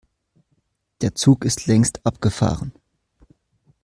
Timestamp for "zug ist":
1.13-1.67